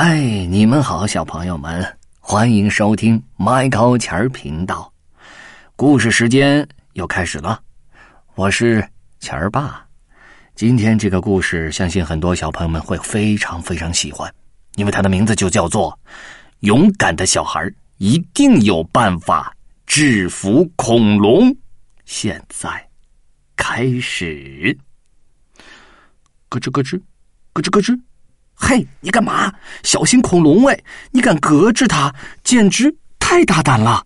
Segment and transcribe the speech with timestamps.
[0.00, 1.84] 嗨，你们好，小朋友们，
[2.20, 4.92] 欢迎收听麦高钱儿频道。
[5.74, 7.60] 故事时间又开始了，
[8.36, 8.88] 我是
[9.18, 9.84] 钱儿爸。
[10.54, 14.32] 今天这个故事，相信很多小朋友们会非常非常喜欢，
[14.76, 15.90] 因为它的名字就叫做
[16.60, 19.52] 《勇敢的小孩一定有办法
[19.84, 21.50] 制服恐龙》。
[22.04, 22.88] 现在
[23.56, 24.78] 开始，
[26.48, 27.02] 咯吱咯吱，
[27.52, 28.00] 咯吱咯吱。
[28.60, 29.52] 嘿，你干嘛？
[29.84, 30.66] 小心恐龙！
[30.66, 30.82] 哎，
[31.12, 32.12] 你敢隔着它，
[32.42, 34.04] 简直太大胆了！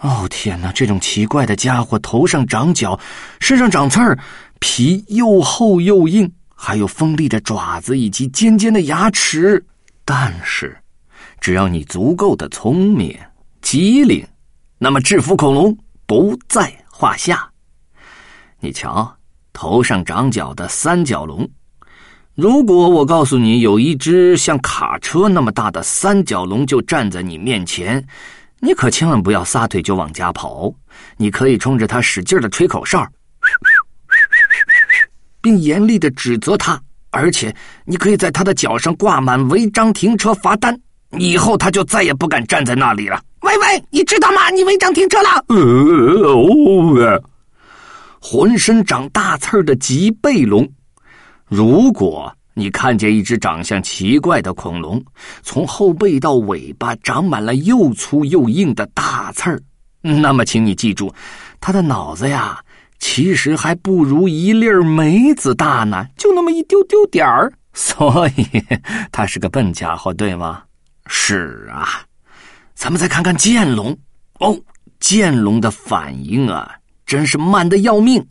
[0.00, 2.98] 哦天哪，这种奇怪的家伙头上长角，
[3.40, 4.18] 身上长刺儿，
[4.58, 9.64] 皮又厚又硬，还有锋利的爪子以及尖尖的牙齿。
[10.04, 10.76] 但是，
[11.38, 13.16] 只要你足够的聪明
[13.60, 14.26] 机灵，
[14.78, 15.76] 那么制服恐龙
[16.06, 17.50] 不在话下。
[18.60, 19.14] 你瞧，
[19.52, 21.48] 头上长角的三角龙。
[22.38, 28.06] 如果我告诉你有一只像卡车那么大的三角龙就站在你面前，
[28.60, 30.72] 你可千万不要撒腿就往家跑。
[31.16, 33.04] 你可以冲着它使劲的吹口哨，
[35.40, 37.52] 并严厉的指责它，而且
[37.84, 40.80] 你可以在它的脚上挂满违章停车罚单，
[41.18, 43.20] 以后它就再也不敢站在那里了。
[43.40, 44.48] 喂喂，你知道吗？
[44.50, 45.44] 你违章停车了！
[45.48, 47.20] 呃，
[48.22, 50.64] 浑身长大刺儿的棘背龙。
[51.50, 55.00] 如果你看见一只长相奇怪的恐龙，
[55.44, 59.62] 从后背到尾巴长满了又粗又硬的大刺儿，
[60.02, 61.14] 那么请你记住，
[61.60, 62.60] 它的脑子呀，
[62.98, 68.44] 其实还不如一粒梅子大呢，就那么一丢丢点儿， 所以
[69.12, 70.64] 它是个笨家伙，对吗？
[71.06, 72.02] 是啊，
[72.74, 73.96] 咱们再看看剑龙
[74.40, 74.58] 哦，
[74.98, 76.74] 剑龙的反应啊，
[77.06, 78.26] 真是慢的要命。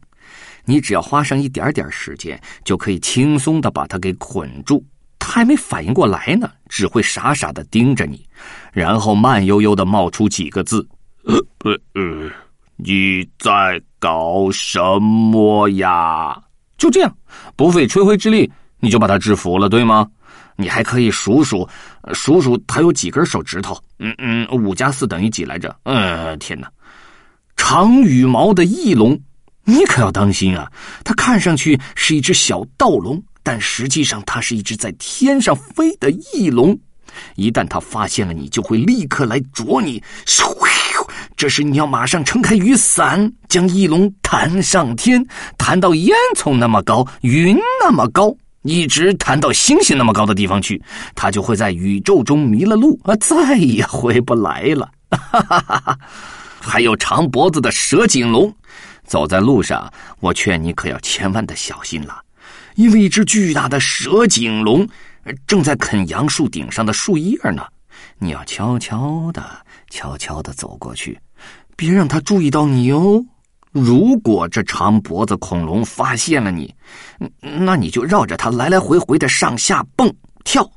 [0.67, 4.85] 你只要花上一点点时间，就可以轻松的把它给捆住。
[5.17, 8.23] 它还没反应过来呢，只会傻傻的盯着你，
[8.73, 10.85] 然后慢悠悠的冒出几个字
[11.23, 12.29] ：“呃呃呃，
[12.75, 16.37] 你在搞什么呀？”
[16.77, 17.17] 就这样，
[17.55, 20.05] 不费吹灰之力，你就把它制服了，对吗？
[20.55, 21.67] 你还可以数数，
[22.13, 23.77] 数数它有几根手指头。
[23.99, 25.75] 嗯嗯，五加四等于几来着？
[25.83, 26.69] 嗯，天哪！
[27.55, 29.19] 长羽毛的翼龙。
[29.69, 30.71] 你可要当心啊！
[31.03, 36.77] 它看上去是一只小盗龙，但实际上它是一只在天上飞的翼龙。
[37.35, 40.01] 一旦它发现了你，就会立刻来啄你。
[41.35, 45.21] 这时你要马上撑开雨伞，将翼龙弹上天，
[45.57, 50.81] 弹到烟囱那么高、云那么高，一直弹到星星那么高的地方去，
[51.13, 54.89] 它就会在宇宙中迷了路，啊，再也回不来了。
[55.11, 55.99] 哈哈哈哈！
[56.61, 58.53] 还有长脖子的蛇颈龙。
[59.07, 62.21] 走在路上，我劝你可要千万的小心了，
[62.75, 64.87] 因为一只巨大的蛇颈龙
[65.47, 67.65] 正在啃杨树顶上的树叶呢。
[68.19, 69.43] 你要悄悄的、
[69.89, 71.17] 悄悄的走过去，
[71.75, 73.23] 别让它注意到你哦。
[73.71, 76.73] 如果这长脖子恐龙发现了你，
[77.41, 80.13] 那你就绕着它来来回回的上下蹦
[80.43, 80.69] 跳。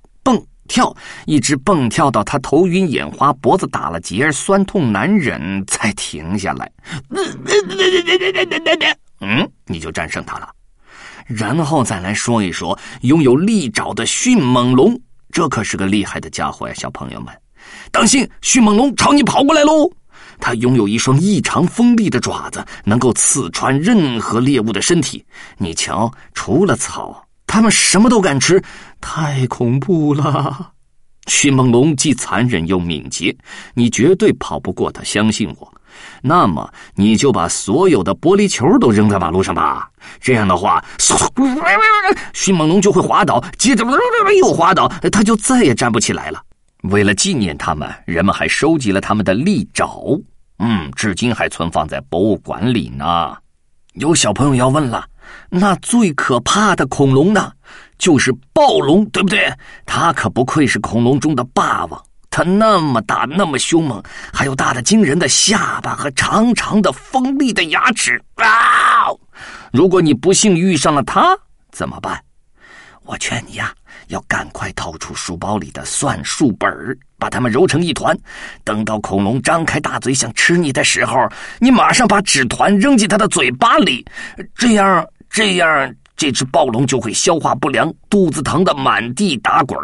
[0.70, 6.70] 跳，一直蹦跳到他头晕眼花、脖子打了结、酸痛难忍，才停下来。
[9.19, 10.48] 嗯，你就战胜他了。
[11.26, 14.97] 然后再来说一说拥有利爪的迅猛龙，
[15.32, 17.34] 这可是个厉害的家伙呀，小朋友们，
[17.91, 19.91] 当心，迅猛龙朝你跑过来喽！
[20.38, 25.25] 它拥有一双异常锋利的爪子，能够刺穿任何猎物的身体。
[25.58, 27.26] 你瞧，除了草。
[27.50, 28.62] 他们什么都敢吃，
[29.00, 30.71] 太恐怖了！
[31.27, 33.37] 迅猛龙既残忍又敏捷，
[33.75, 35.75] 你绝对跑不过它，相信我。
[36.22, 39.91] 那么，你就把所有的玻璃球都扔在马路上吧。
[40.21, 40.83] 这样的话，
[42.33, 43.84] 迅猛龙就会滑倒，接着
[44.38, 46.41] 又滑倒，它就再也站不起来了。
[46.84, 50.17] 为了纪念他们，人们还收集了他们的利爪，
[50.61, 53.37] 嗯，至今还存放在博物馆里呢。
[53.94, 55.05] 有小朋友要问了。
[55.48, 57.52] 那最可怕的恐龙呢，
[57.98, 59.52] 就是暴龙，对不对？
[59.84, 64.02] 它可不愧是恐龙中的霸王，它那么大，那么凶猛，
[64.32, 69.10] 还有大的惊人的下巴和长长的锋利的牙齿啊！
[69.72, 71.37] 如果你不幸遇上了它，
[71.72, 72.22] 怎么办？
[73.05, 73.72] 我劝你呀，
[74.08, 76.70] 要赶快掏出书包里的算术本
[77.19, 78.16] 把它们揉成一团。
[78.62, 81.28] 等到恐龙张开大嘴想吃你的时候，
[81.58, 84.06] 你马上把纸团扔进它的嘴巴里，
[84.55, 85.05] 这样。
[85.31, 89.79] 这样，这只暴龙就会消化不良，肚子疼的满地打滚。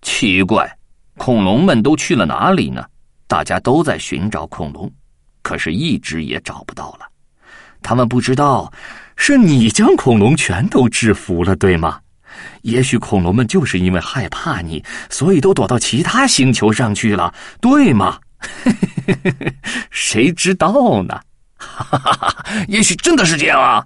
[0.00, 0.70] 奇怪，
[1.18, 2.84] 恐龙们都去了哪里呢？
[3.26, 4.90] 大家都在寻找恐龙，
[5.42, 7.06] 可是一直也找不到了。
[7.82, 8.72] 他们不知道，
[9.16, 11.98] 是你将恐龙全都制服了，对吗？
[12.62, 18.18] 也许恐龙们就是因为害怕你，所以都躲到其他星球上去了，对吗？
[19.90, 21.20] 谁知道呢？
[21.62, 22.44] 哈哈哈！
[22.68, 23.84] 也许真的是这样啊！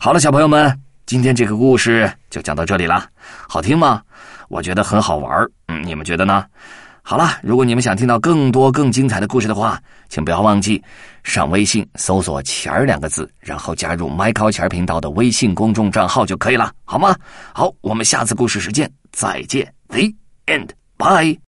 [0.00, 3.06] 好了，小朋友们，今天这个故事就讲到这里了，
[3.48, 4.02] 好听吗？
[4.48, 6.44] 我觉得很好玩嗯，你们觉得呢？
[7.02, 9.78] 好了，如果你们想听到更多更精彩的故事的话，
[10.08, 10.82] 请不要忘记
[11.22, 17.14] 上微信搜索“钱儿”两个字，然后加入 Michael 钱儿频道的微信公众账号就可以了，好吗？
[17.52, 20.02] 好，我们下次故事时间再见，The
[20.46, 21.38] End，Bye。